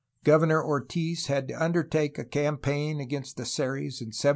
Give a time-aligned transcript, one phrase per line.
[0.23, 4.29] Governor Ortiz had to undertake a campaign against the Seris in 1750.